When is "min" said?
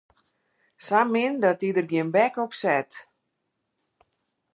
1.11-1.33